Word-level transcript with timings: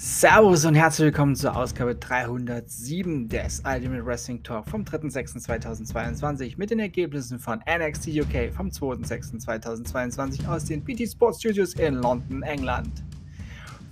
Servus 0.00 0.64
und 0.64 0.76
herzlich 0.76 1.06
willkommen 1.06 1.34
zur 1.34 1.56
Ausgabe 1.56 1.96
307 1.96 3.28
des 3.28 3.60
Ultimate 3.66 4.06
Wrestling 4.06 4.40
Talk 4.44 4.68
vom 4.68 4.84
3.6.2022 4.84 6.54
mit 6.56 6.70
den 6.70 6.78
Ergebnissen 6.78 7.40
von 7.40 7.58
NXT 7.68 8.06
UK 8.10 8.54
vom 8.54 8.68
2.6.2022 8.68 10.46
aus 10.46 10.66
den 10.66 10.84
BT 10.84 11.10
Sports 11.10 11.40
Studios 11.40 11.74
in 11.74 11.94
London, 11.94 12.44
England. 12.44 13.02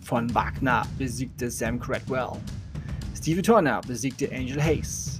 Von 0.01 0.33
Wagner 0.33 0.87
besiegte 0.97 1.51
Sam 1.51 1.80
Cradwell. 1.80 2.38
Stevie 3.16 3.43
Turner 3.43 3.80
besiegte 3.80 4.30
Angel 4.30 4.62
Hayes. 4.62 5.19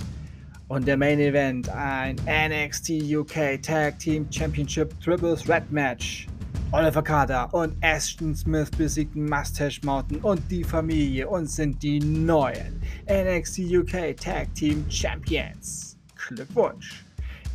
Und 0.69 0.87
der 0.87 0.97
Main 0.97 1.19
Event 1.19 1.69
ein 1.69 2.15
NXT 2.29 2.91
UK 3.13 3.61
Tag 3.61 3.99
Team 3.99 4.25
Championship 4.31 4.95
Triple 5.01 5.35
Threat 5.35 5.69
Match. 5.73 6.29
Oliver 6.73 7.03
Carter 7.03 7.49
und 7.55 7.77
Ashton 7.81 8.35
Smith 8.35 8.71
besiegten 8.73 9.25
Mustache 9.25 9.81
Mountain 9.85 10.19
und 10.23 10.43
die 10.51 10.65
Familie 10.65 11.29
und 11.29 11.47
sind 11.49 11.81
die 11.81 12.01
neuen 12.01 12.83
NXT 13.09 13.61
UK 13.73 14.17
Tag 14.17 14.53
Team 14.57 14.85
Champions. 14.89 15.97
Glückwunsch! 16.17 17.05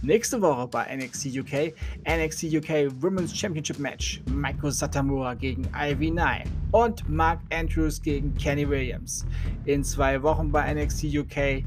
Nächste 0.02 0.42
Woche 0.42 0.66
bei 0.68 0.96
NXT 0.96 1.38
UK, 1.38 1.74
NXT 2.08 2.56
UK 2.56 3.02
Women's 3.02 3.38
Championship 3.38 3.80
Match, 3.80 4.22
Michael 4.34 4.72
Satamura 4.72 5.34
gegen 5.34 5.68
Ivy 5.76 6.10
9 6.10 6.44
und 6.72 7.08
Mark 7.10 7.42
Andrews 7.52 8.02
gegen 8.02 8.34
Kenny 8.36 8.68
Williams. 8.68 9.26
In 9.66 9.84
zwei 9.84 10.24
Wochen 10.24 10.52
bei 10.52 10.74
NXT 10.74 11.04
UK 11.16 11.66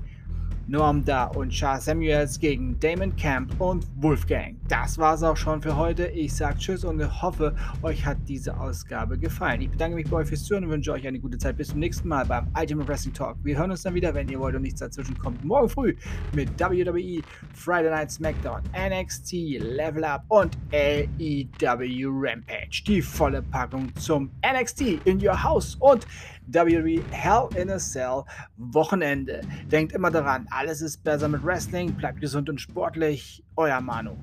Norm 0.66 1.04
Da 1.04 1.24
und 1.24 1.50
Charles 1.50 1.84
Samuels 1.84 2.38
gegen 2.38 2.78
Damon 2.80 3.14
Camp 3.16 3.60
und 3.60 3.86
Wolfgang. 3.96 4.56
Das 4.68 4.96
war's 4.96 5.22
auch 5.22 5.36
schon 5.36 5.60
für 5.60 5.76
heute. 5.76 6.06
Ich 6.06 6.34
sage 6.34 6.58
Tschüss 6.58 6.84
und 6.84 7.22
hoffe, 7.22 7.54
euch 7.82 8.04
hat 8.06 8.16
diese 8.26 8.58
Ausgabe 8.58 9.18
gefallen. 9.18 9.60
Ich 9.60 9.70
bedanke 9.70 9.96
mich 9.96 10.08
bei 10.08 10.16
euch 10.18 10.28
fürs 10.28 10.44
Zuhören 10.44 10.64
und 10.64 10.70
wünsche 10.70 10.92
euch 10.92 11.06
eine 11.06 11.20
gute 11.20 11.36
Zeit. 11.36 11.58
Bis 11.58 11.68
zum 11.68 11.80
nächsten 11.80 12.08
Mal 12.08 12.24
beim 12.24 12.46
Ultimate 12.58 12.88
Wrestling 12.88 13.12
Talk. 13.12 13.36
Wir 13.42 13.58
hören 13.58 13.70
uns 13.70 13.82
dann 13.82 13.94
wieder, 13.94 14.14
wenn 14.14 14.28
ihr 14.28 14.40
wollt 14.40 14.54
und 14.56 14.62
nichts 14.62 14.80
dazwischen 14.80 15.18
kommt. 15.18 15.44
Morgen 15.44 15.68
früh 15.68 15.94
mit 16.34 16.58
WWE, 16.58 17.20
Friday 17.52 17.90
Night 17.90 18.10
SmackDown, 18.10 18.62
NXT, 18.74 19.32
Level 19.58 20.04
Up 20.04 20.24
und 20.28 20.56
AEW 20.72 22.08
Rampage. 22.08 22.82
Die 22.86 23.02
volle 23.02 23.42
Packung 23.42 23.94
zum 23.96 24.30
NXT 24.42 25.04
in 25.04 25.22
your 25.22 25.42
house 25.42 25.76
und 25.80 26.06
WWE 26.46 27.02
Hell 27.10 27.48
in 27.56 27.70
a 27.70 27.78
Cell 27.78 28.24
Wochenende. 28.56 29.40
Denkt 29.70 29.92
immer 29.92 30.10
daran, 30.10 30.46
alles 30.50 30.80
ist 30.82 31.02
besser 31.04 31.28
mit 31.28 31.44
Wrestling. 31.44 31.92
Bleibt 31.92 32.20
gesund 32.20 32.48
und 32.48 32.60
sportlich. 32.60 33.42
Euer 33.56 33.80
Manu. 33.80 34.16